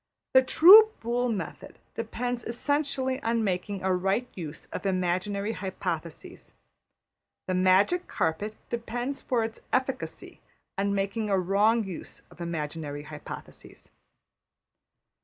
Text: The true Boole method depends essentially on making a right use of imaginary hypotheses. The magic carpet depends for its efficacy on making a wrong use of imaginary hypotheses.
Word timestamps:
The 0.33 0.41
true 0.41 0.93
Boole 0.99 1.29
method 1.29 1.77
depends 1.93 2.43
essentially 2.43 3.21
on 3.21 3.43
making 3.43 3.83
a 3.83 3.93
right 3.93 4.27
use 4.33 4.65
of 4.73 4.87
imaginary 4.87 5.51
hypotheses. 5.51 6.55
The 7.45 7.53
magic 7.53 8.07
carpet 8.07 8.55
depends 8.71 9.21
for 9.21 9.43
its 9.43 9.59
efficacy 9.71 10.41
on 10.75 10.95
making 10.95 11.29
a 11.29 11.37
wrong 11.37 11.83
use 11.83 12.23
of 12.31 12.41
imaginary 12.41 13.03
hypotheses. 13.03 13.91